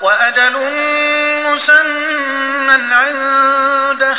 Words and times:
وأجل 0.00 0.56
مسمى 1.46 2.94
عنده 2.94 4.16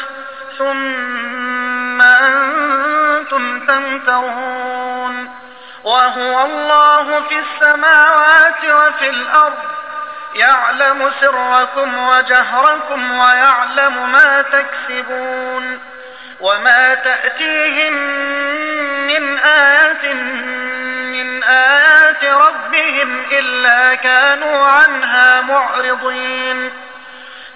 ثم 0.57 2.01
أنتم 2.01 3.59
تمترون. 3.59 5.33
وهو 5.83 6.45
الله 6.45 7.21
في 7.29 7.39
السماوات 7.39 8.65
وفي 8.65 9.09
الأرض 9.09 9.57
يعلم 10.35 11.11
سركم 11.21 12.07
وجهركم 12.07 13.17
ويعلم 13.17 14.11
ما 14.11 14.41
تكسبون. 14.41 15.79
وما 16.39 16.93
تأتيهم 16.93 17.93
من 19.07 19.37
آية 19.39 20.13
من 21.23 21.43
آيات 21.43 22.23
ربهم 22.23 23.25
إلا 23.31 23.95
كانوا 23.95 24.67
عنها 24.67 25.41
معرضين. 25.41 26.71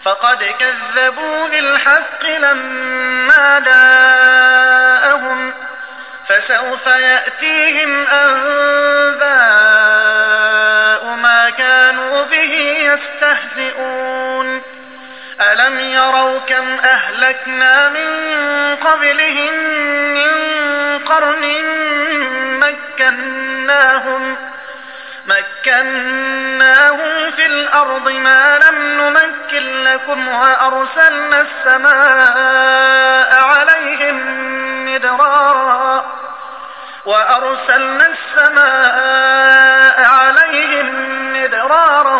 فقد 0.03 0.43
كذبوا 0.59 1.47
بالحق 1.47 2.25
لما 2.25 3.59
جاءهم 3.59 5.53
فسوف 6.27 6.87
يأتيهم 6.87 8.07
أنباء 8.07 9.21
ما 11.15 11.49
كانوا 11.49 12.23
به 12.23 12.53
يستهزئون. 12.91 14.61
ألم 15.41 15.79
يروا 15.79 16.39
كم 16.39 16.79
أهلكنا 16.79 17.89
من 17.89 18.09
قبلهم 18.75 19.80
مكناهم 25.61 27.31
في 27.31 27.45
الأرض 27.45 28.09
ما 28.09 28.59
لم 28.69 29.01
نمكن 29.01 29.83
لكم 29.83 30.27
وأرسلنا 30.27 31.41
السماء 31.41 33.39
عليهم 33.45 34.15
مدرارا 34.85 36.05
وأرسلنا 37.05 38.07
السماء 38.07 40.07
عليهم 40.07 40.87
مدرارا 41.33 42.17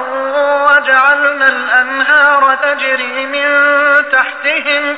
وجعلنا 0.66 1.46
الأنهار 1.46 2.56
تجري 2.56 3.26
من 3.26 3.48
تحتهم 4.12 4.98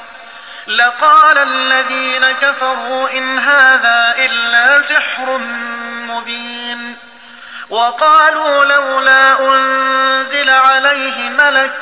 لقال 0.67 1.37
الذين 1.37 2.31
كفروا 2.41 3.09
إن 3.09 3.39
هذا 3.39 4.15
إلا 4.17 4.83
سحر 4.89 5.37
مبين 6.07 6.97
وقالوا 7.69 8.65
لولا 8.65 9.39
أنزل 9.39 10.49
عليه 10.49 11.29
ملك 11.29 11.73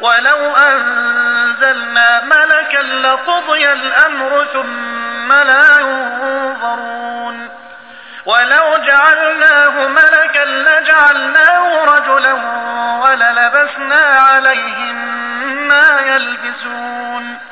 ولو 0.00 0.56
أنزلنا 0.56 2.24
ملكا 2.24 2.82
لقضي 2.82 3.72
الأمر 3.72 4.46
ثم 4.52 5.32
لا 5.32 5.80
ينظرون 5.80 7.48
ولو 8.26 8.76
جعلناه 8.86 9.88
ملكا 9.88 10.44
لجعلناه 10.44 11.84
رجلا 11.84 12.32
وللبسنا 13.04 14.18
عليهم 14.30 14.96
ما 15.68 16.00
يلبسون 16.06 17.51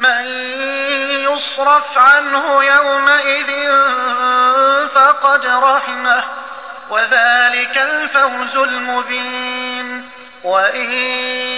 من 0.00 0.24
يصرف 1.20 1.98
عنه 1.98 2.64
يومئذ 2.64 3.70
فقد 4.94 5.46
رحمه 5.46 6.24
وذلك 6.90 7.78
الفوز 7.78 8.56
المبين. 8.56 10.08
وإن 10.44 10.92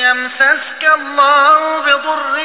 يمسسك 0.04 0.92
الله 0.94 1.78
بضر 1.80 2.40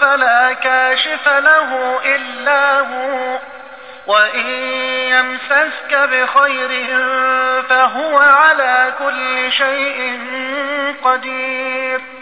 فلا 0.00 0.52
كاشف 0.52 1.28
له 1.28 2.00
إلا 2.04 2.80
هو 2.80 3.38
وإن 4.06 4.46
يمسسك 5.08 5.94
بخير 5.94 6.98
فهو 7.68 8.18
على 8.18 8.92
كل 8.98 9.52
شيء 9.52 10.20
قدير. 11.04 12.21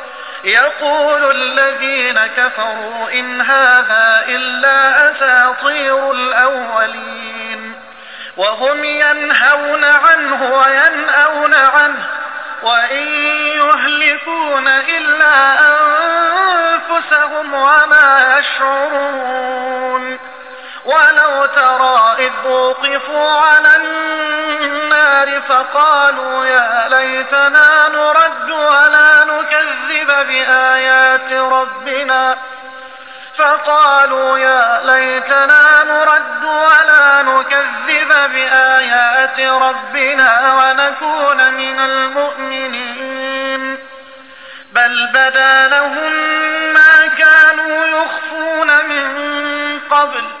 يقول 0.43 1.31
الذين 1.31 2.19
كفروا 2.37 3.11
إن 3.13 3.41
هذا 3.41 4.25
إلا 4.27 5.11
أساطير 5.11 6.11
الأولين 6.11 7.75
وهم 8.37 8.83
ينهون 8.83 9.83
عنه 9.83 10.53
وينأون 10.53 11.53
عنه 11.53 12.07
وإن 12.63 13.07
يهلكون 13.55 14.67
إلا 14.67 15.59
أنفسهم 15.69 17.53
وما 17.53 18.37
يشعرون 18.39 20.19
ولو 20.85 21.45
ترى 21.45 22.15
إذ 22.19 22.47
وقفوا 22.47 23.31
على 23.31 23.75
النار 23.75 24.40
فقالوا 25.49 26.45
يا 26.45 26.87
ليتنا 26.89 27.87
نرد 27.89 28.51
ولا 28.51 29.23
نكذب 29.23 30.07
بآيات 30.27 31.31
ربنا. 31.33 32.37
فقالوا 33.37 34.37
يا 34.37 34.81
ليتنا 34.83 35.83
نرد 35.83 36.43
ولا 36.43 37.21
نكذب 37.21 38.31
بآيات 38.33 39.39
ربنا 39.39 40.53
ونكون 40.55 41.53
من 41.53 41.79
المؤمنين. 41.79 43.77
بل 44.71 45.09
بدا 45.13 45.67
لهم 45.67 46.13
ما 46.73 47.07
كانوا 47.17 47.85
يخفون 47.85 48.85
من 48.85 49.79
قبل. 49.89 50.40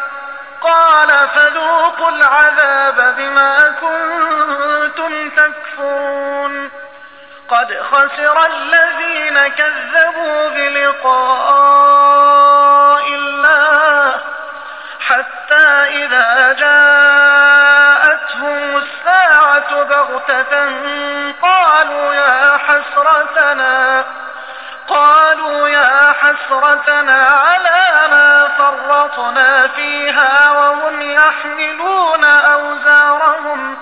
قال 0.61 1.29
فذوقوا 1.35 2.09
العذاب 2.09 3.15
بما 3.17 3.55
كنتم 3.81 5.29
تكفرون. 5.29 6.71
قد 7.51 7.77
خسر 7.91 8.45
الذين 8.45 9.47
كذبوا 9.47 10.49
بلقاء 10.49 11.81
الله 13.07 14.21
حتى 14.99 15.67
إذا 15.87 16.53
جاءتهم 16.53 17.81
الساعة 18.77 19.83
بغتة 19.83 20.53
قالوا 21.41 22.13
يا 22.13 22.57
حسرتنا 22.57 24.05
قالوا 24.91 25.69
يا 25.69 26.13
حسرتنا 26.19 27.27
على 27.31 28.07
ما 28.11 28.47
فرطنا 28.57 29.67
فيها 29.67 30.51
وهم 30.51 31.01
يحملون 31.01 32.25
أوزارهم 32.25 33.77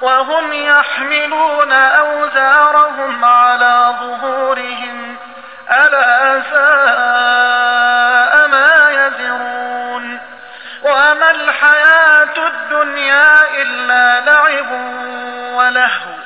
وهم 0.00 0.52
يحملون 0.52 1.72
أوزارهم 1.72 3.24
على 3.24 3.94
ظهورهم. 4.00 5.16
ألا 5.70 6.42
ساء 6.50 8.48
ما 8.48 8.90
يزرون. 8.90 10.20
وما 10.82 11.30
الحياة 11.30 12.46
الدنيا 12.46 13.62
إلا 13.62 14.20
لعب 14.20 14.72
ولهو. 15.54 16.25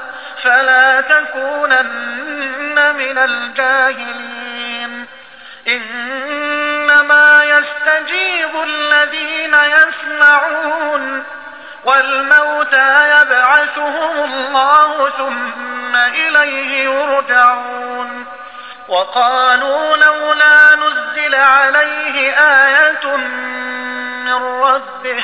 فلا 0.43 1.01
تكونن 1.01 2.95
من 2.95 3.17
الجاهلين. 3.17 5.07
إنما 5.67 7.43
يستجيب 7.43 8.63
الذين 8.63 9.53
يسمعون 9.53 11.23
والموتى 11.85 13.21
يبعثهم 13.21 14.23
الله 14.23 15.09
ثم 15.09 15.95
إليه 15.95 16.83
يرجعون. 16.83 18.25
وقالوا 18.87 19.97
لولا 19.97 20.75
نزل 20.75 21.35
عليه 21.35 22.31
آية 22.31 23.15
من 24.25 24.33
ربه 24.61 25.23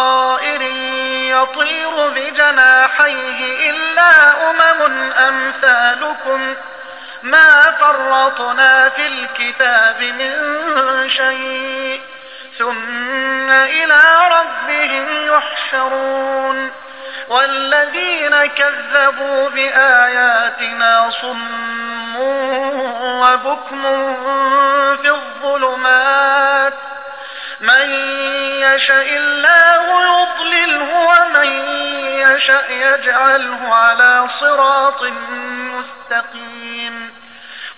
يطير 1.41 2.09
بجناحيه 2.09 3.69
إلا 3.69 4.49
أمم 4.49 5.11
أمثالكم 5.11 6.55
ما 7.23 7.61
فرطنا 7.79 8.89
في 8.89 9.07
الكتاب 9.07 10.01
من 10.01 11.09
شيء 11.09 12.01
ثم 12.57 13.49
إلى 13.49 13.99
ربهم 14.31 15.27
يحشرون 15.27 16.71
والذين 17.29 18.45
كذبوا 18.45 19.49
بآياتنا 19.49 21.09
صم 21.09 22.15
وبكم 23.21 23.83
في 25.01 25.09
الظلمات 25.09 26.73
من 27.61 27.89
يشاء 28.59 29.15
الله 29.15 30.01
يضلله 30.03 31.00
يشاء 32.41 32.71
يجعله 32.71 33.75
على 33.75 34.27
صراط 34.39 35.03
مستقيم 35.73 37.13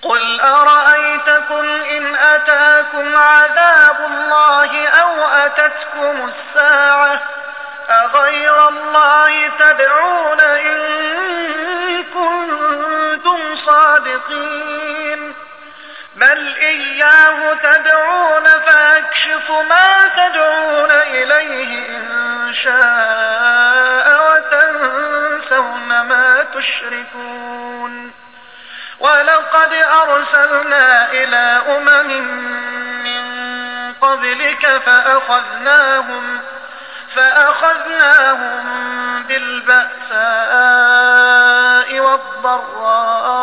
قل 0.01 0.41
أرأيتكم 0.41 1.65
إن 1.91 2.15
أتاكم 2.15 3.17
عذاب 3.17 3.98
الله 4.12 4.88
أو 4.88 5.27
أتتكم 5.27 6.29
الساعة 6.29 7.22
أغير 7.89 8.67
الله 8.70 9.51
تدعون 9.60 10.39
إن 10.41 10.79
كنتم 12.03 13.55
صادقين 13.65 15.22
بل 16.15 16.55
إياه 16.55 17.53
تدعون 17.53 18.43
فأكشف 18.43 19.51
ما 19.51 20.10
تدعون 20.17 20.91
إليه 20.91 21.98
إن 21.98 22.53
شاء 22.53 24.08
وتنسون 24.32 26.01
ما 26.01 26.46
تشركون 26.53 28.12
ولقد 29.00 29.74
أرسلنا 29.74 31.12
إلى 31.12 31.62
أمم 31.77 32.08
من 33.03 33.24
قبلك 34.01 34.82
فأخذناهم 34.86 36.39
فأخذناهم 37.15 38.63
بالبأساء 39.24 40.03
والضراء 42.00 43.34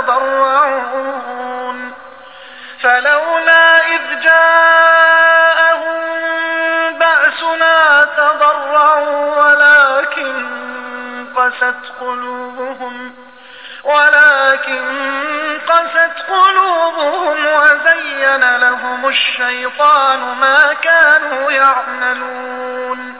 يتضرعون. 0.00 1.92
فلولا 2.82 3.86
إذ 3.86 4.20
جاءهم 4.20 6.00
بأسنا 6.98 8.06
تضرعوا 8.16 9.36
ولكن 9.36 10.46
قست 11.36 11.92
قلوبهم 12.00 13.14
ولكن 13.84 14.84
قست 15.68 16.16
قلوبهم 16.28 17.46
وزين 17.46 18.56
لهم 18.56 19.08
الشيطان 19.08 20.18
ما 20.40 20.74
كانوا 20.82 21.52
يعملون. 21.52 23.19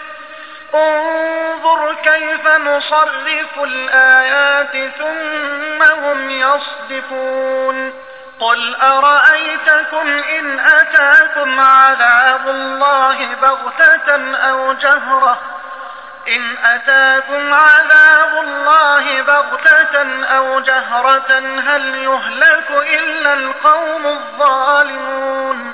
انظر 0.75 1.95
كيف 2.03 2.47
نصرف 2.47 3.59
الآيات 3.63 4.91
ثم 4.97 5.83
هم 6.03 6.29
يصدفون. 6.29 7.93
قل 8.39 8.75
أرأيتكم 8.75 10.07
إن 10.07 10.59
أتاكم 10.59 11.59
عذاب 11.59 12.49
الله 12.49 13.35
بغتة 13.41 14.35
أو 14.35 14.73
جهرة؟ 14.73 15.39
إن 16.27 16.57
أتاكم 16.63 17.53
عذاب 17.53 18.43
الله 18.43 19.21
بغتة 19.21 20.25
أو 20.25 20.59
جهرة 20.59 21.39
هل 21.39 21.95
يهلك 21.95 22.71
إلا 22.71 23.33
القوم 23.33 24.05
الظالمون؟ 24.05 25.73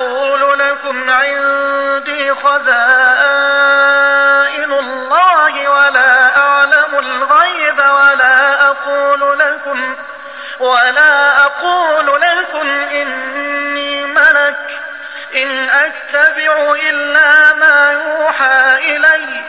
أقول 0.00 0.58
لكم 0.58 1.10
عندي 1.10 2.34
خزائن 2.34 2.64
الله 4.72 5.68
ولا 5.68 6.36
أعلم 6.36 6.98
الغيب 6.98 7.78
ولا 7.78 8.62
أقول 8.66 9.38
لكم 9.38 9.96
ولا 10.60 11.36
أقول 11.46 12.20
لكم 12.20 12.68
إني 12.92 14.04
ملك 14.04 14.58
إن 15.36 15.68
أتبع 15.70 16.72
إلا 16.88 17.54
ما 17.54 17.92
يوحى 17.92 18.78
إلي 18.96 19.44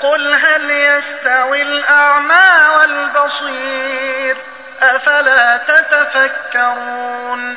قل 0.00 0.34
هل 0.34 0.70
يستوي 0.70 1.62
الأعمى 1.62 2.68
والبصير 2.78 4.36
أفلا 4.82 5.56
تتفكرون 5.56 7.56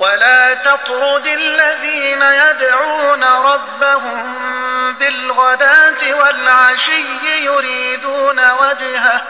ولا 0.00 0.54
تطرد 0.54 1.26
الذين 1.26 2.22
يدعون 2.22 3.24
ربهم 3.24 4.36
بالغداة 4.94 6.14
والعشي 6.14 7.04
يريدون 7.44 8.40
وجهه 8.40 9.22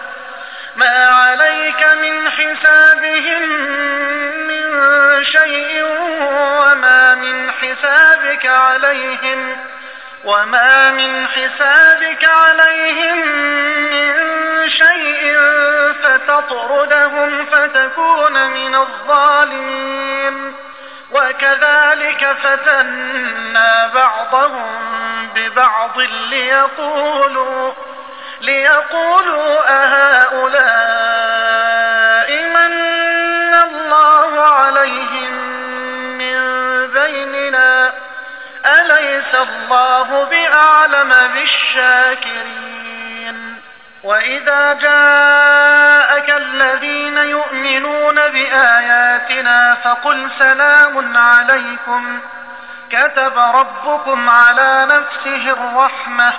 ما 0.76 1.08
عليك 1.08 1.86
من 2.02 2.30
حسابهم 2.30 3.42
من 4.46 5.24
شيء 5.24 5.84
وما 6.60 7.14
من 7.14 7.50
حسابك 7.50 8.46
عليهم 8.46 9.56
وما 10.24 10.90
من 10.90 11.26
حسابك 11.26 12.24
عليهم 12.24 13.18
من 13.90 14.12
شيء 14.68 15.36
فتطردهم 16.02 17.44
فتكون 17.44 18.50
من 18.50 18.74
الظالمين 18.74 20.54
وكذلك 21.12 22.36
فتنا 22.42 23.90
بعضهم 23.94 25.28
ببعض 25.34 25.98
ليقولوا 26.30 27.72
ليقولوا 28.40 29.58
أهؤلاء 29.68 30.90
من 32.44 32.72
الله 33.54 34.40
عليهم 34.40 35.32
من 36.18 36.36
بيننا 36.86 37.49
أليس 38.80 39.34
الله 39.34 40.24
بأعلم 40.24 41.12
بالشاكرين؟ 41.34 42.80
وإذا 44.02 44.72
جاءك 44.72 46.30
الذين 46.30 47.16
يؤمنون 47.16 48.14
بآياتنا 48.14 49.74
فقل 49.84 50.30
سلام 50.38 51.16
عليكم. 51.16 52.20
كتب 52.90 53.38
ربكم 53.38 54.30
على 54.30 54.88
نفسه 54.90 55.50
الرحمة 55.50 56.32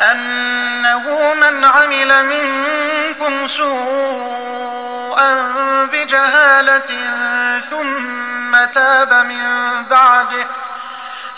أنه 0.00 1.34
من 1.34 1.64
عمل 1.64 2.24
منكم 2.24 3.48
سوءا 3.48 5.34
بجهالة 5.92 7.10
ثم 7.70 8.64
تاب 8.74 9.12
من 9.12 9.84
بعده. 9.84 10.46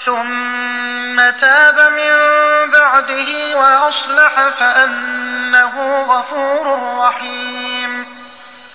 ثم 0.05 1.31
تاب 1.31 1.81
من 1.81 2.15
بعده 2.71 3.57
وأصلح 3.57 4.49
فأنه 4.61 6.03
غفور 6.03 6.99
رحيم. 6.99 8.23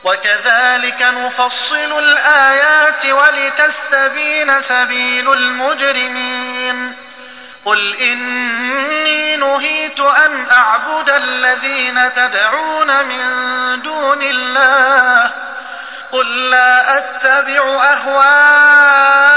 وكذلك 0.04 1.02
نفصل 1.02 2.00
الآيات 2.00 3.06
ولتستبين 3.06 4.62
سبيل 4.62 5.34
المجرمين. 5.34 6.96
قل 7.66 7.96
إني 7.96 9.38
نهيت 9.38 10.00
أن 10.00 10.46
أعبد 10.52 11.10
الذين 11.10 12.14
تدعون 12.16 13.06
من 13.06 13.22
دون 13.82 14.22
الله. 14.22 15.32
قل 16.12 16.50
لا 16.50 16.98
أتبع 16.98 17.64
أهواءكم 17.84 19.37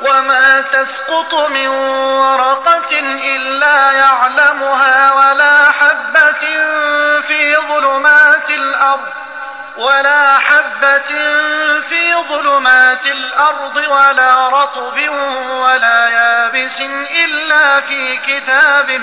وما 0.00 0.64
تسقط 0.72 1.34
من 1.50 1.68
ورقة 1.68 2.98
إلا 3.24 3.92
يعلمها 3.92 5.12
ولا 5.12 5.72
حبة 5.72 6.46
في 7.20 7.56
ظلمات 7.68 8.50
الأرض 8.50 9.26
ولا 9.76 10.38
حبة 10.38 11.08
في 11.88 12.14
ظلمات 12.28 13.06
الأرض 13.06 13.76
ولا 13.76 14.48
رطب 14.48 15.08
ولا 15.50 16.08
يابس 16.08 16.80
إلا 17.24 17.80
في 17.80 18.16
كتاب 18.16 19.00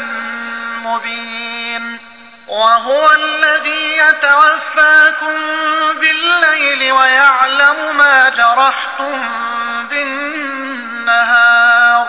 مبين 0.85 1.99
وهو 2.47 3.07
الذي 3.11 3.97
يتوفاكم 3.97 5.39
بالليل 5.99 6.91
ويعلم 6.91 7.97
ما 7.97 8.29
جرحتم 8.29 9.43
بالنهار 11.23 12.07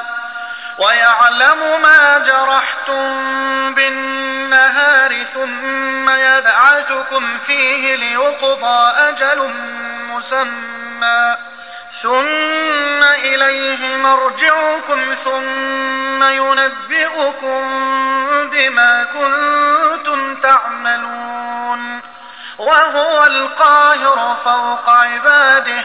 ويعلم 0.78 1.82
ما 1.82 2.18
جرحتم 2.18 3.74
بالنهار 3.74 5.24
ثم 5.34 6.10
يبعثكم 6.10 7.38
فيه 7.46 7.94
ليقضى 7.94 8.90
أجل 8.96 9.54
مسمى 10.10 11.36
ثم 12.02 13.02
إليه 13.02 13.96
مرجعكم 13.96 15.14
ثم 15.24 16.22
ينبئكم 16.24 17.62
بما 18.50 19.04
كنتم 19.04 20.34
تعملون 20.34 22.00
وهو 22.58 23.22
القاهر 23.26 24.36
فوق 24.44 24.90
عباده 24.90 25.84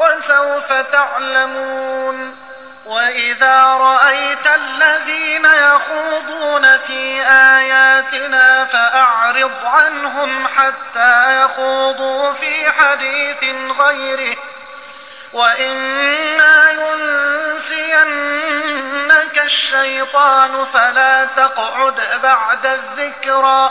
وسوف 0.00 0.72
تعلمون. 0.72 2.36
وإذا 2.86 3.64
رأيت 3.64 4.46
الذين 4.46 5.44
يخوضون 5.44 6.78
في 6.78 7.22
آياتنا 7.26 8.64
فأعرض 8.64 9.50
عنهم 9.64 10.46
حتى 10.46 11.42
يخوضوا 11.42 12.32
في 12.32 12.70
حديث 12.70 13.44
غيره. 13.80 14.36
وإما 15.32 16.70
ينسينك 16.70 18.20
الشيطان 19.44 20.66
فلا 20.74 21.24
تقعد 21.36 22.20
بعد 22.22 22.66
الذكرى. 22.66 23.70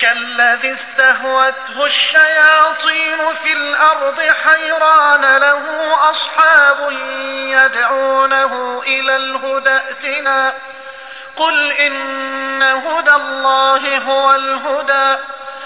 كالذي 0.00 0.76
استهوته 0.76 1.86
الشياطين 1.86 3.34
في 3.42 3.52
الأرض 3.52 4.20
حيران 4.20 5.36
له 5.36 5.62
أصحاب 6.10 6.92
يدعونه 7.30 8.82
إلى 8.86 9.16
الهدى 9.16 9.70
ائتنا. 9.70 10.52
قل 11.36 11.72
إن 11.72 12.62
هدى 12.62 13.14
الله 13.14 13.98
هو 13.98 14.34
الهدى 14.34 15.22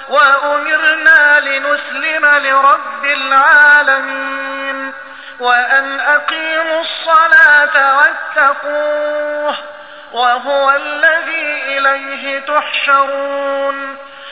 وأمرنا 0.08 1.40
لنسلم 1.40 2.26
لرب 2.26 3.04
العالمين 3.04 4.92
وأن 5.40 6.00
أقيموا 6.00 6.80
الصلاة 6.80 7.96
واتقوه 7.96 9.56
وهو 10.12 10.70
الذي 10.70 11.62
إليه 11.78 12.40
تحشرون. 12.40 13.96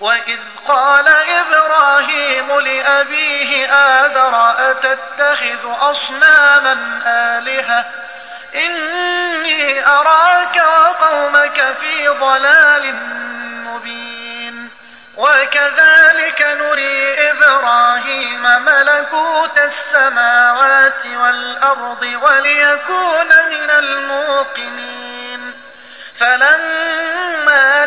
وإذ 0.00 0.38
قال 0.68 1.08
إبراهيم 1.08 2.60
لأبيه 2.60 3.66
آذر 3.72 4.54
أتتخذ 4.70 5.58
أصناما 5.64 7.02
آلهة 7.06 7.84
إني 8.54 9.86
أراك 9.86 10.56
وقومك 10.56 11.76
في 11.80 12.08
ضلال 12.08 12.94
مبين 13.64 14.70
وكذلك 15.16 16.42
نري 16.42 17.30
إبراهيم 17.30 18.42
ملكوت 18.42 19.60
السماوات 19.60 21.06
والأرض 21.06 22.02
وليكون 22.02 23.28
من 23.50 23.70
الموقنين 23.70 25.54
فلما 26.20 27.86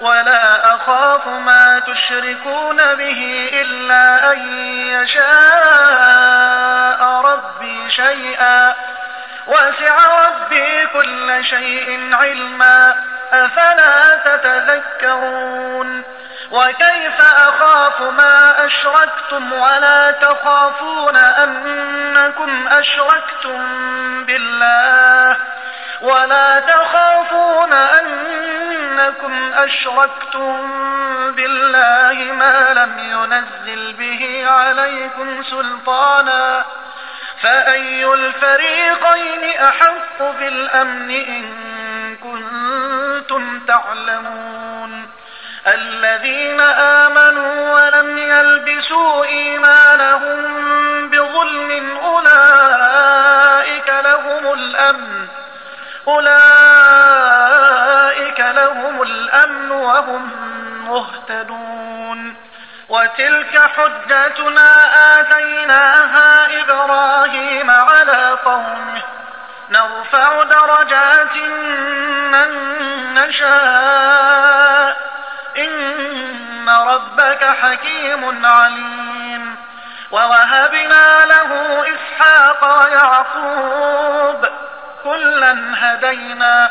ولا 0.00 0.74
أخاف 0.74 1.26
ما 1.26 1.82
تشركون 1.86 2.76
به 2.76 3.50
إلا 3.52 4.32
أن 4.32 4.38
يشاء 4.88 5.80
ربي 7.24 7.90
شيئا. 7.90 8.74
وسع 9.46 9.96
ربي 10.28 10.86
كل 10.86 11.44
شيء 11.44 12.14
علما. 12.14 12.96
أفلا 13.32 14.16
تتذكرون؟ 14.24 16.04
وكيف 16.50 17.20
أخاف 17.20 18.00
ما 18.00 18.66
أشركتم 18.66 19.52
ولا 19.52 20.10
تخافون 20.10 21.16
أنكم 21.16 22.68
أشركتم 22.68 23.64
بالله؟ 24.24 25.36
ولا 26.00 26.60
تخافون 26.60 27.72
أنكم 27.72 28.65
أشركتم 29.66 30.70
بالله 31.32 32.32
ما 32.32 32.74
لم 32.74 32.98
ينزل 32.98 33.92
به 33.92 34.46
عليكم 34.48 35.42
سلطانا 35.42 36.64
فأي 37.42 38.04
الفريقين 38.04 39.60
أحق 39.60 40.22
بالأمن 40.38 41.10
إن 41.10 41.46
كنتم 42.16 43.60
تعلمون 43.60 45.10
الذين 45.66 46.60
آمنوا 46.60 47.74
ولم 47.74 48.18
يلبسوا 48.18 49.24
إيمانهم 49.24 50.40
بظلم 51.10 51.96
أولئك 51.96 53.88
لهم 54.04 54.52
الأمن 54.52 55.28
أولئك 56.08 57.25
لهم 58.40 59.02
الأمن 59.02 59.70
وهم 59.70 60.30
مهتدون 60.88 62.36
وتلك 62.88 63.58
حجتنا 63.76 64.70
آتيناها 65.20 66.60
إبراهيم 66.62 67.70
على 67.70 68.38
قومه 68.44 69.02
نرفع 69.70 70.42
درجات 70.42 71.36
من 72.32 72.48
نشاء 73.14 74.96
إن 75.58 76.68
ربك 76.68 77.44
حكيم 77.44 78.46
عليم 78.46 79.56
ووهبنا 80.10 81.24
له 81.24 81.82
إسحاق 81.94 82.84
ويعقوب 82.84 84.48
كلا 85.04 85.56
هدينا 85.76 86.70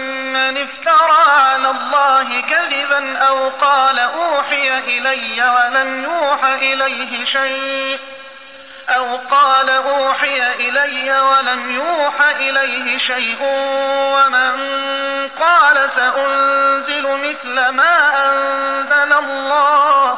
افترى 0.35 1.31
على 1.41 1.69
الله 1.69 2.41
كذبا 2.41 3.17
أو 3.17 3.49
قال 3.49 3.99
أوحي 3.99 4.79
إلي 4.79 5.43
ولم 5.49 6.03
يوح 6.03 6.43
إليه 6.43 7.25
شيء 7.25 7.99
أو 8.89 9.17
قال 9.31 9.69
أوحي 9.69 10.53
إلي 10.53 11.21
ولم 11.21 11.75
يوح 11.75 12.21
إليه 12.21 12.97
شيء 12.97 13.37
ومن 14.15 14.51
قال 15.39 15.89
سأنزل 15.95 17.07
مثل 17.07 17.69
ما 17.69 18.25
أنزل 18.25 19.13
الله 19.13 20.17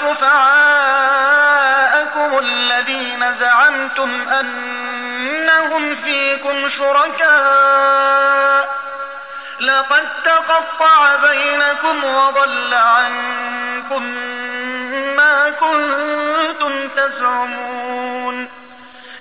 شفعاءكم 0.00 1.58
الذين 2.38 3.34
زعمتم 3.40 4.28
أنهم 4.28 5.94
فيكم 5.94 6.68
شركاء. 6.68 8.76
لقد 9.60 10.08
تقطع 10.24 11.16
بينكم 11.16 12.04
وضل 12.04 12.74
عنكم 12.74 14.02
ما 15.16 15.50
كنتم 15.50 16.88
تزعمون. 16.88 18.48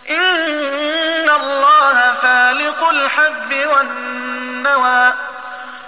إن 0.09 1.29
الله 1.29 2.13
فالق 2.21 2.89
الحب 2.89 3.65
والنوى. 3.65 5.13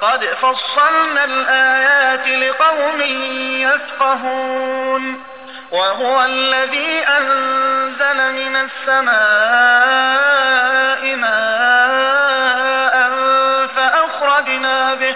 قد 0.00 0.24
فصلنا 0.24 1.24
الآيات 1.24 2.26
لقوم 2.26 3.00
يفقهون. 3.60 5.24
وهو 5.70 6.24
الذي 6.24 7.06
أنزل 7.08 8.32
من 8.32 8.56
السماء 8.56 9.10
ماء 11.16 13.10
فأخرجنا 13.76 14.94
به 14.94 15.14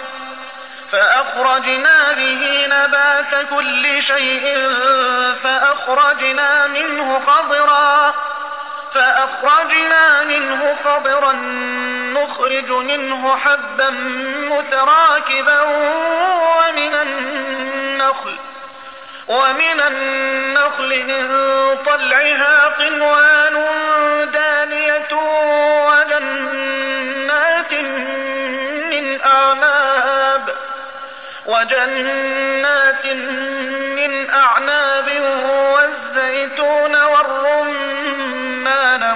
فأخرجنا 0.91 2.11
به 2.11 2.67
نبات 2.67 3.47
كل 3.49 4.01
شيء 4.03 4.69
فأخرجنا 5.43 6.67
منه 6.67 7.21
خضرا. 7.27 8.13
فأخرجنا 8.95 10.23
منه 10.23 10.75
خضرا 10.85 11.33
نخرج 12.13 12.71
منه 12.71 13.37
حبا 13.37 13.89
متراكبا 14.49 15.61
ومن 15.61 16.93
النخل 16.95 18.35
ومن 19.27 19.81
النخل 19.87 21.03
من 21.03 21.27
طلعها 21.85 22.65
قنوان 22.79 23.55
دانية 24.33 25.13
وجنات 25.87 27.73
من 28.91 29.21
أعناب 29.21 30.55
وجنات 31.45 33.05
من 33.95 34.29
أعناب 34.29 35.09
والزيتون 35.75 36.95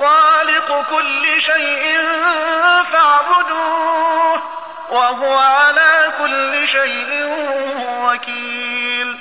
خالق 0.00 0.86
كل 0.90 1.42
شيء 1.42 2.00
فاعبدوه 2.92 4.42
وهو 4.90 5.38
على 5.38 6.12
كل 6.18 6.68
شيء 6.68 7.24
وكيل. 8.04 9.20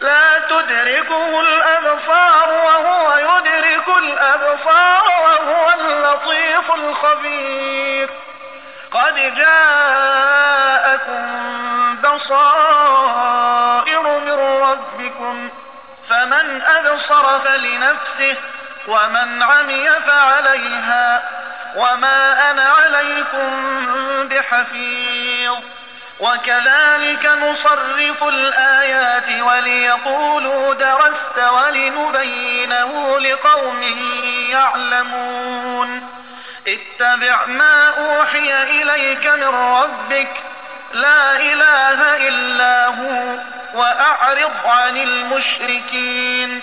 لا 0.00 0.38
تدركه 0.38 1.40
الأبصار 1.40 2.50
وهو 2.50 3.18
يدرك 3.18 3.88
الأبصار 3.98 5.04
وهو 5.22 5.70
اللطيف 5.80 6.74
الخبير. 6.74 8.08
قد 8.92 9.34
جاءكم 9.34 11.26
بصائر 12.02 14.02
من 14.02 14.38
ربكم 14.62 15.50
فمن 16.08 16.62
أبصر 16.62 17.38
فلنفسه 17.38 18.36
ومن 18.86 19.42
عمي 19.42 19.90
فعليها 20.06 21.22
وما 21.76 22.50
أنا 22.50 22.62
عليكم 22.62 24.28
بحفيظ. 24.28 25.56
وكذلك 26.20 27.26
نصرف 27.26 28.24
الآيات 28.24 29.42
وليقولوا 29.42 30.74
درست 30.74 31.38
ولنبينه 31.38 33.18
لقوم 33.18 33.82
يعلمون. 34.50 36.08
اتبع 36.68 37.46
ما 37.46 37.88
أوحي 37.88 38.62
إليك 38.62 39.26
من 39.26 39.54
ربك 39.54 40.30
لا 40.92 41.36
إله 41.36 42.28
إلا 42.28 42.86
هو 42.86 43.38
وأعرض 43.74 44.52
عن 44.64 44.96
المشركين. 44.96 46.62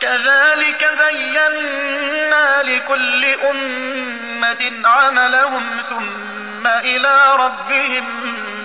كذلك 0.00 0.88
زينا 0.98 2.62
لكل 2.62 3.24
أمة 3.50 4.88
عملهم 4.88 5.66
ثم 5.90 6.66
إلى 6.66 7.34
ربهم 7.38 8.04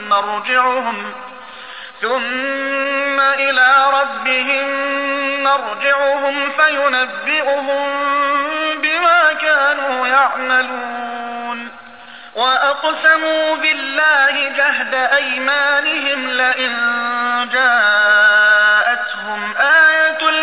مرجعهم 0.10 1.14
ثم 2.02 3.20
إلى 3.20 3.86
ربهم 3.94 4.68
مرجعهم 5.44 6.52
فينبئهم 6.52 7.90
بما 8.82 9.34
كانوا 9.42 10.08
يعملون 10.08 11.70
وأقسموا 12.36 13.56
بالله 13.56 14.50
جهد 14.58 14.94
أيمانهم 14.94 16.30
لئن 16.30 16.74
جاءتهم 17.54 19.54
آية 19.58 20.43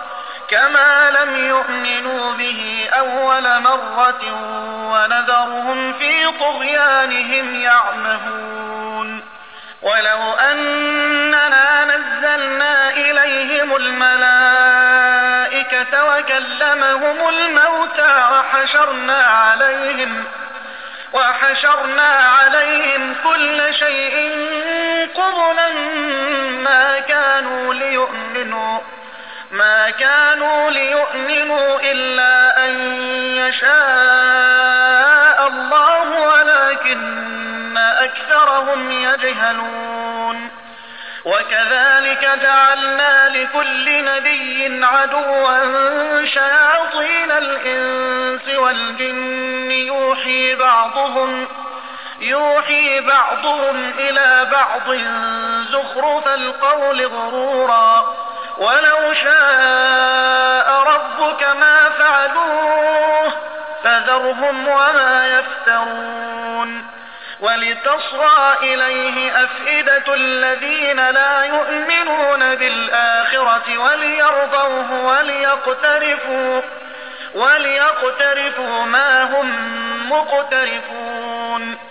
كما 0.51 1.09
لم 1.09 1.35
يؤمنوا 1.49 2.33
به 2.33 2.89
أول 2.93 3.59
مرة 3.59 4.21
ونذرهم 4.91 5.93
في 5.93 6.31
طغيانهم 6.39 7.55
يعمهون. 7.55 9.23
ولو 9.81 10.33
أننا 10.33 11.85
نزلنا 11.85 12.89
إليهم 12.89 13.75
الملائكة 13.75 14.33
وكلمهم 16.05 17.29
الموتى 17.29 18.29
وحشرنا 18.31 19.23
عليهم 19.23 20.25
وحشرنا 21.13 22.09
عليهم 22.09 23.15
كل 23.23 23.73
شيء 23.73 24.31
قبلا 25.15 25.69
ما 26.63 26.99
كانوا 26.99 27.73
ليؤمنوا. 27.73 28.79
ما 29.51 29.89
كانوا 29.89 30.69
ليؤمنوا 30.69 31.79
إلا 31.81 32.65
أن 32.65 32.71
يشاء 33.37 35.47
الله 35.47 36.27
ولكن 36.27 37.77
أكثرهم 37.77 38.91
يجهلون. 38.91 40.49
وكذلك 41.25 42.39
جعلنا 42.41 43.29
لكل 43.29 44.05
نبي 44.05 44.85
عدوا 44.85 46.25
شياطين 46.25 47.31
الإنس 47.31 48.57
والجن 48.57 49.71
يوحي 49.71 50.55
بعضهم 50.55 51.47
يوحي 52.21 53.01
بعضهم 53.01 53.93
إلى 53.99 54.47
بعض 54.51 54.95
زخرف 55.71 56.27
القول 56.27 57.05
غرورا. 57.05 58.15
ولو 58.57 59.13
شاء 59.13 60.83
ربك 60.83 61.43
ما 61.43 61.89
فعلوه 61.89 63.33
فذرهم 63.83 64.67
وما 64.67 65.27
يفترون. 65.27 66.87
ولتصغى 67.41 68.57
إليه 68.61 69.43
أفئدة 69.43 70.13
الذين 70.13 71.09
لا 71.09 71.43
يؤمنون 71.43 72.55
بالآخرة 72.55 73.77
وليرضوه 73.77 75.05
وليقترفوا 75.05 76.61
وليقترفوا 77.35 78.85
ما 78.85 79.23
هم 79.23 79.51
مقترفون. 80.09 81.90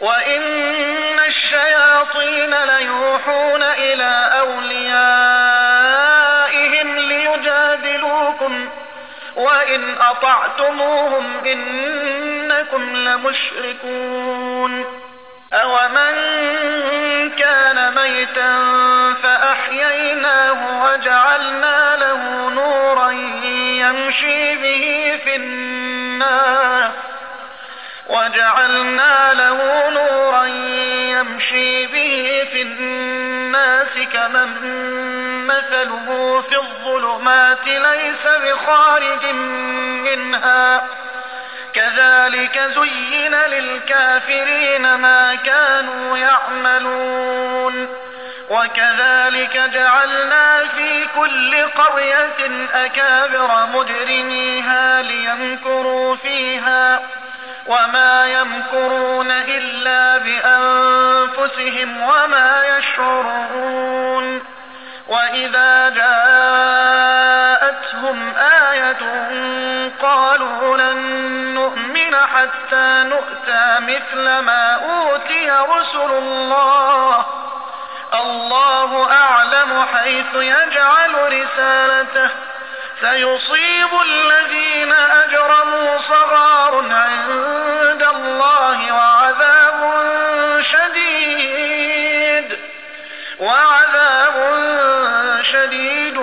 وإن 0.00 1.20
الشياطين 1.26 2.54
ليوحون 2.64 3.62
إلى 3.62 4.30
أوليائهم 4.40 6.18
ليجادلوكم 6.98 8.68
وإن 9.36 9.96
أطعتموهم 10.00 11.44
إنكم 11.46 12.96
لمشركون 12.96 14.84
أومن 15.52 16.14
كان 17.38 17.94
ميتا 17.94 18.64
فأحييناه 19.22 20.84
وجعلنا 20.84 21.96
له 21.96 22.50
نورا 22.50 23.10
يمشي 23.80 24.56
به 24.56 25.18
في 25.24 25.36
الناس 25.36 26.90
وجعلنا 28.08 29.34
له 29.34 29.88
نورا 29.90 30.44
يمشي 31.18 31.86
به 31.86 32.48
في 32.52 32.62
الناس 32.62 33.88
كمن 34.12 34.48
مثله 35.46 36.42
في 36.50 36.56
الظلمات 36.56 37.66
ليس 37.66 38.26
بخارج 38.44 39.34
منها. 40.04 40.88
كذلك 41.74 42.58
زين 42.58 43.34
للكافرين 43.34 44.94
ما 44.94 45.34
كانوا 45.34 46.18
يعملون. 46.18 47.88
وكذلك 48.50 49.70
جعلنا 49.74 50.64
في 50.76 51.06
كل 51.16 51.56
قرية 51.66 52.68
أكابر 52.74 53.66
مجرميها 53.66 55.02
ليمكروا 55.02 56.16
فيها. 56.16 57.02
وما 57.68 58.26
يمكرون 58.26 59.30
إلا 59.30 60.18
بأنفسهم 60.18 62.02
وما 62.02 62.78
يشعرون. 62.78 64.42
وإذا 65.08 65.88
جاءتهم 65.88 66.38
آية 68.36 69.28
قالوا 70.02 70.76
لن 70.76 70.98
نؤمن 71.54 72.16
حتى 72.16 73.04
نؤتى 73.04 73.78
مثل 73.80 74.38
ما 74.38 74.72
أوتي 74.74 75.50
رسل 75.50 76.10
الله. 76.10 77.26
الله 78.14 79.12
أعلم 79.12 79.86
حيث 79.94 80.34
يجعل 80.34 81.14
رسالته. 81.14 82.30
سيصيب 83.00 83.90
الذين 84.02 84.92
أجرموا 84.92 85.98
صغار 85.98 86.74
عند 86.90 88.02
الله 88.02 88.92
وعذاب 88.92 89.80
شديد 90.62 92.58
وعذاب 93.40 94.36
شديد 95.42 96.18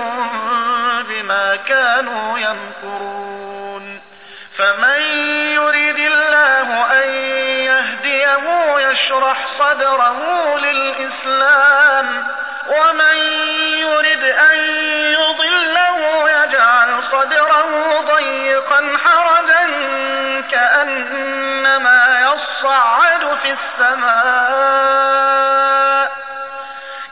بما 1.10 1.56
كانوا 1.56 2.40
يمكرون. 2.40 4.02
فمن 4.58 5.02
يريد 5.52 6.00
الله 6.00 6.86
أن 7.04 7.10
يهديه 7.70 8.46
يشرح 8.80 9.38
صدره 9.60 10.20
للإسلام 10.58 12.28
ومن 12.68 13.18
يرد 13.78 14.24
أن 14.24 14.58
يجعل 15.14 15.55
صدره 17.12 18.02
ضيقا 18.02 18.98
حرجا 19.06 19.66
كأنما 20.52 22.20
يصعد 22.22 23.38
في 23.44 23.52
السماء. 23.52 25.06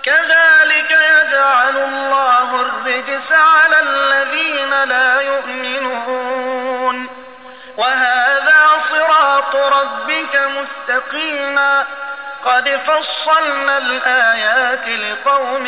كذلك 0.04 0.92
يجعل 0.92 1.78
الله 1.78 2.62
الرجس 2.62 3.32
على 3.32 3.80
الذين 3.80 4.84
لا 4.84 5.22
يؤمنون. 5.22 7.10
وهذا 7.78 8.68
صراط 8.92 9.56
ربك 9.56 10.36
مستقيما. 10.36 11.86
قد 12.46 12.80
فصلنا 12.88 13.78
الآيات 13.78 14.88
لقوم 14.88 15.66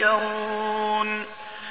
يذكرون. 0.00 1.35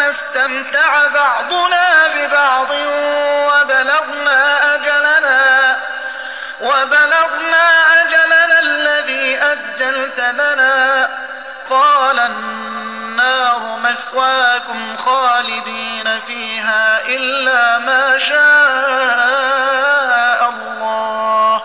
ربنا 0.00 0.10
استمتع 0.10 1.06
بعضنا 1.06 2.08
ببعض 2.08 2.70
وبلغنا 3.46 4.74
أجلنا 4.74 5.76
وبلغنا 6.60 7.10
بلغنا 7.20 8.02
أجلنا 8.02 8.58
الذي 8.58 9.38
أجلت 9.38 10.20
لنا. 10.20 11.08
قال 11.70 12.18
النار 12.18 13.78
مثواكم 13.84 14.96
خالدين 14.96 16.20
فيها 16.26 17.00
إلا 17.06 17.78
ما 17.78 18.18
شاء 18.18 19.30
الله. 20.50 21.62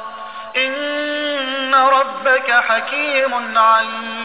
إن 0.56 1.76
ربك 1.76 2.52
حكيم 2.52 3.58
عليم. 3.58 4.25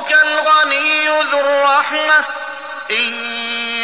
وربك 0.00 0.12
الغني 0.12 1.08
ذو 1.08 1.40
الرحمة 1.40 2.24
إن 2.90 3.14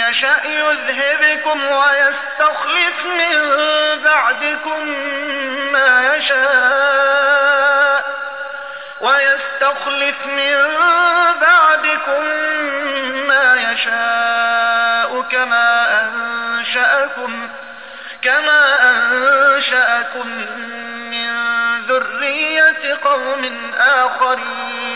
يشأ 0.08 0.40
يذهبكم 0.44 1.66
ويستخلف 1.66 3.06
من 3.06 3.36
بعدكم 4.04 4.88
ما 5.72 6.16
يشاء 6.16 8.04
ويستخلف 9.00 10.26
من 10.26 10.56
بعدكم 11.40 12.24
ما 13.28 13.72
يشاء 13.72 15.22
كما 15.30 16.02
أنشأكم 16.02 17.48
كما 18.22 18.90
أنشأكم 18.90 20.28
من 21.10 21.30
ذرية 21.86 22.98
قوم 23.04 23.72
آخرين. 23.78 24.95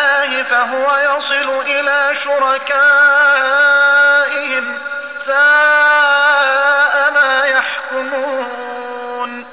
فهو 0.49 0.97
يصل 0.97 1.61
إلى 1.61 2.15
شركائهم 2.23 2.67
ساء 5.27 7.11
ما 7.11 7.43
يحكمون. 7.45 9.45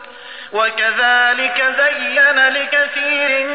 وكذلك 0.52 1.74
زين 1.78 2.48
لكثير 2.48 3.46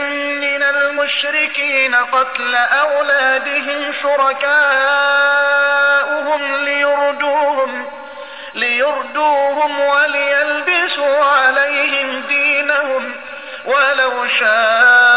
من 0.41 0.63
المشركين 0.63 1.95
قتل 1.95 2.55
أولادهم 2.55 3.93
شركاؤهم 4.03 5.35
ليردوهم 6.55 7.89
ليردوهم 8.53 9.79
وليلبسوا 9.79 11.25
عليهم 11.25 12.21
دينهم. 12.27 13.15
ولو 13.65 14.27
شاء 14.27 15.12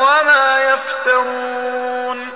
وما 0.00 0.60
يفترون 0.62 2.32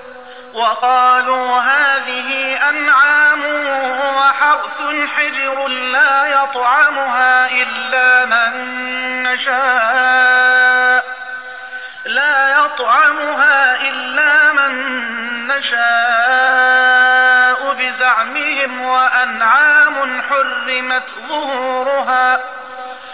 وقالوا 0.54 1.60
هذه 1.60 2.58
أنعام 2.68 3.42
وحرث 4.16 5.08
حجر 5.16 5.66
لا 5.68 6.26
يطعمها 6.26 7.50
إلا 7.50 8.24
من 8.24 8.52
نشاء. 9.22 11.04
لا 12.04 12.64
يطعمها 12.64 13.80
إلا 13.80 14.52
من 14.52 14.72
نشاء 15.46 16.92
بزعمهم 17.74 18.80
وأنعام 18.80 20.22
حرمت 20.22 21.06
ظهورها. 21.28 22.40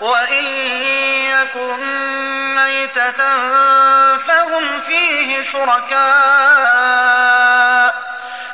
وإن 0.00 0.44
يكن 1.24 1.80
ميتة 2.54 3.18
فهم 4.16 4.80
فيه 4.86 5.52
شركاء 5.52 6.94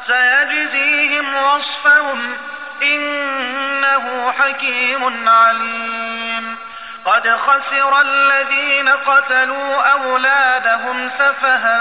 سيجزيهم 0.06 1.34
وصفهم 1.34 2.36
إنه 2.82 4.32
حكيم 4.38 5.28
عليم. 5.28 6.56
قد 7.04 7.28
خسر 7.28 8.00
الذين 8.00 8.88
قتلوا 8.88 9.76
أولادهم 9.76 11.10
سفها 11.18 11.80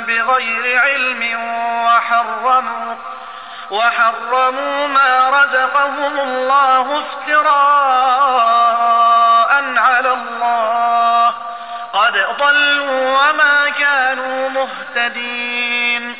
بغير 0.00 0.80
علم 0.80 1.40
وحرموا 1.84 2.94
وحرموا 3.70 4.86
ما 4.86 5.30
رزقهم 5.30 6.20
الله 6.20 6.98
افتراء 6.98 7.48
على 9.76 10.12
الله. 10.12 11.34
قد 11.92 12.12
ضلوا 12.38 13.18
وما 13.18 13.68
كانوا 13.78 14.48
مهتدين. 14.48 16.16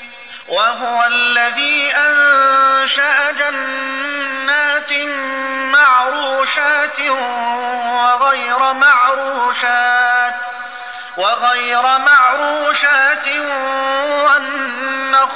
وهو 0.48 1.04
الذي 1.04 1.92
أنشأ 1.96 3.30
جنات 3.30 4.92
معروشات 5.72 7.00
وغير 7.90 8.72
معروشات 8.72 10.34
وغير 11.16 11.82
معروشات 11.82 13.28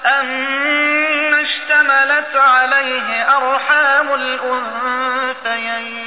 أم 0.06 1.34
اشتملت 1.34 2.36
عليه 2.36 3.36
أرحام 3.36 4.14
الأنثيين. 4.14 6.00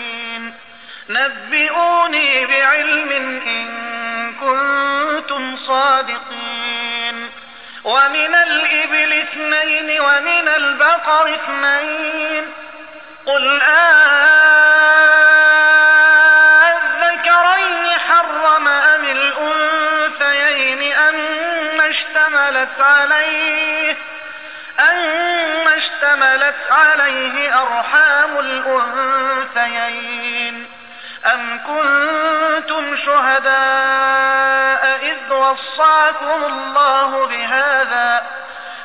نبئوني 1.09 2.45
بعلم 2.45 3.11
إن 3.47 3.67
كنتم 4.33 5.57
صادقين. 5.57 6.82
ومن 7.83 8.35
الإبل 8.35 9.13
اثنين 9.13 10.01
ومن 10.01 10.47
البقر 10.47 11.33
اثنين. 11.33 12.53
قل 13.25 13.61
أذكرين 16.61 17.99
حرم 18.09 18.67
أم 18.67 19.03
الأنثيين 19.03 20.93
أم 20.93 21.81
اشتملت 21.81 22.81
عليه؟ 22.81 23.97
أم 24.79 25.67
اشتملت 25.67 26.71
عليه 26.71 27.61
أرحام 27.61 28.39
الأنثيين. 28.39 30.03
أم 31.25 31.59
كنتم 31.67 32.97
شهداء 32.97 34.83
إذ 35.03 35.33
وصاكم 35.33 36.43
الله 36.43 37.27
بهذا 37.27 37.42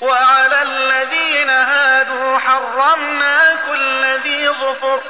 وعلى 0.00 0.62
الذين 0.62 1.50
هادوا 1.50 2.38
حرمنا 2.38 3.56
كل 3.68 4.04
ذي 4.22 4.48
ظفر 4.48 5.00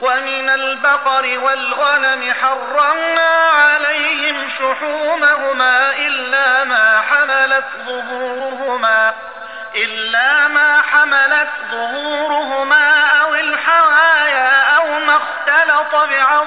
ومن 0.00 0.48
البقر 0.48 1.38
والغنم 1.38 2.34
حرمنا 2.42 3.50
عليهم 3.52 4.48
شحومهما 4.58 5.90
إلا 5.96 6.64
ما 6.64 7.00
حملت 7.00 7.64
ظهورهما 7.86 9.14
إلا 9.74 10.48
ما 10.48 10.82
حملت 10.82 11.48
ظهورهما 11.70 13.06
أو 13.06 13.34
الحوايا 13.34 14.76
أو 14.76 14.98
ما 14.98 15.16
اختلط 15.16 15.94
بعض 15.94 16.46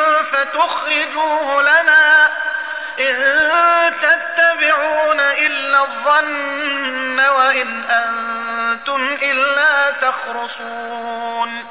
فتخرجوه 0.41 1.61
لنا 1.61 2.29
إن 2.99 3.15
تتبعون 4.01 5.19
إلا 5.19 5.81
الظن 5.81 7.19
وإن 7.19 7.83
أنتم 7.83 9.17
إلا 9.21 9.91
تخرصون. 10.01 11.67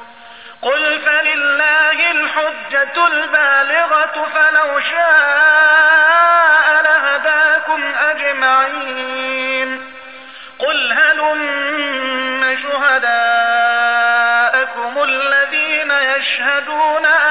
قل 0.61 0.99
فلله 1.05 2.11
الحجة 2.11 3.07
البالغة 3.07 4.27
فلو 4.35 4.79
شاء 4.79 6.81
لهداكم 6.83 7.95
أجمعين. 7.95 9.93
قل 10.59 10.91
هلم 10.91 11.61
شهداءكم 12.63 13.11
الذين 15.03 15.91
يشهدون 15.91 17.05
أن 17.05 17.30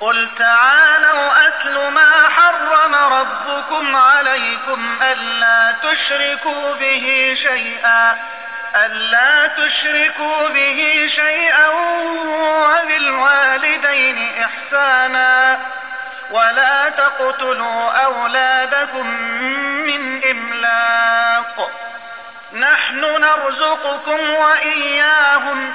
قل 0.00 0.28
تعالوا 0.38 1.48
أتل 1.48 1.88
ما 1.88 2.28
حرم 2.28 2.94
ربكم 2.94 3.96
عليكم 3.96 4.98
ألا 5.02 5.74
تشركوا 5.82 6.74
به 6.74 7.36
شيئا 7.42 8.16
ألا 8.76 9.46
تشركوا 9.46 10.48
به 10.48 11.10
شيئا 11.14 11.68
وبالوالدين 12.64 14.44
إحسانا 14.44 15.60
ولا 16.30 16.88
تقتلوا 16.88 17.90
أولادكم 17.90 19.06
من 19.86 20.24
إملاق. 20.24 21.70
نحن 22.52 23.00
نرزقكم 23.00 24.30
وإياهم 24.30 25.74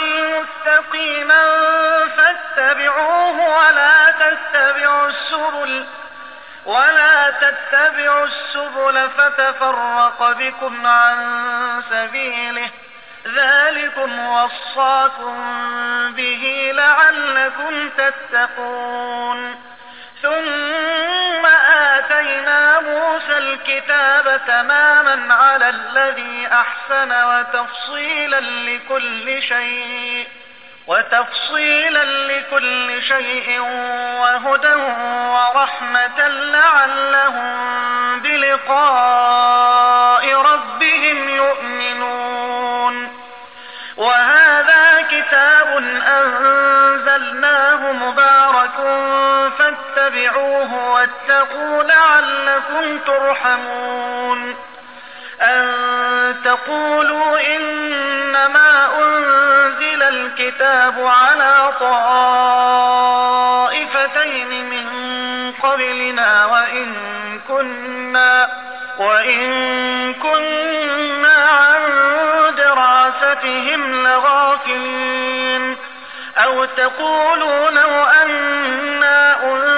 مستقيما 0.00 1.44
فاتبعوه 2.16 3.58
ولا 3.58 4.10
تتبعوا 4.10 5.08
السبل 5.08 5.86
ولا 6.66 7.30
تتبعوا 7.30 8.24
السبل 8.24 9.10
فتفرق 9.10 10.32
بكم 10.32 10.86
عن 10.86 11.82
سبيله. 11.90 12.70
ذلكم 13.26 14.28
وصاكم 14.28 15.34
به 16.12 16.70
لعلكم 16.74 17.88
تتقون. 17.88 19.62
ثم 20.22 21.46
موسى 23.08 23.38
الكتاب 23.38 24.40
تماما 24.46 25.34
على 25.34 25.68
الذي 25.68 26.48
أحسن 26.52 27.12
وتفصيلا 27.24 28.40
لكل 28.40 29.42
شيء 29.42 30.28
وتفصيلا 30.86 32.04
لكل 32.04 33.02
شيء 33.02 33.60
وهدى 34.20 34.74
ورحمة 35.34 36.28
لعلهم 36.28 38.20
بلقاء 38.20 39.84
ربهم 40.34 41.28
يؤمنون. 41.28 43.18
وهذا 43.96 45.02
كتاب 45.10 45.76
أنزلناه 46.06 47.92
مبارك 47.92 48.78
فاتبعوه 50.08 50.92
واتقوا 50.92 51.82
لعلكم 51.82 52.98
ترحمون. 52.98 54.56
أن 55.40 56.36
تقولوا 56.44 57.56
إنما 57.56 58.88
أنزل 58.98 60.02
الكتاب 60.02 61.06
على 61.06 61.72
طائفتين 61.80 62.30
من 64.70 64.86
قبلنا 65.62 66.46
وإن 66.46 66.94
كنا 67.48 68.48
وإن 68.98 70.14
كنا 70.14 71.34
عن 71.34 71.82
دراستهم 72.56 74.06
لغافلين. 74.06 75.76
أو 76.38 76.64
تقولوا 76.64 77.70
لو 77.70 78.04
أنا 78.04 79.44
أنزل 79.44 79.77